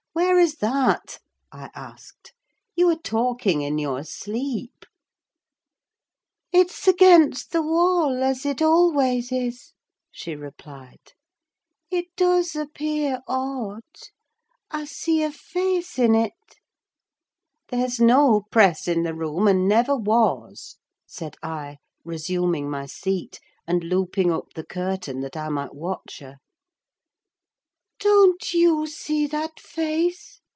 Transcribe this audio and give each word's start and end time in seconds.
where 0.13 0.37
is 0.37 0.55
that?" 0.55 1.19
I 1.51 1.69
asked. 1.73 2.33
"You 2.75 2.89
are 2.89 2.97
talking 2.97 3.61
in 3.61 3.77
your 3.77 4.03
sleep!" 4.03 4.85
"It's 6.51 6.87
against 6.87 7.51
the 7.51 7.61
wall, 7.61 8.21
as 8.21 8.45
it 8.45 8.61
always 8.61 9.31
is," 9.31 9.71
she 10.11 10.35
replied. 10.35 11.13
"It 11.89 12.07
does 12.17 12.55
appear 12.55 13.21
odd—I 13.27 14.85
see 14.85 15.23
a 15.23 15.31
face 15.31 15.97
in 15.97 16.15
it!" 16.15 16.59
"There's 17.69 17.99
no 17.99 18.41
press 18.51 18.87
in 18.87 19.03
the 19.03 19.15
room, 19.15 19.47
and 19.47 19.67
never 19.67 19.95
was," 19.95 20.77
said 21.07 21.37
I, 21.41 21.77
resuming 22.03 22.69
my 22.69 22.85
seat, 22.85 23.39
and 23.65 23.83
looping 23.83 24.31
up 24.31 24.53
the 24.55 24.65
curtain 24.65 25.21
that 25.21 25.37
I 25.37 25.49
might 25.49 25.73
watch 25.75 26.19
her. 26.19 26.39
"Don't 28.03 28.55
you 28.55 28.87
see 28.87 29.27
that 29.27 29.59
face?" 29.59 30.39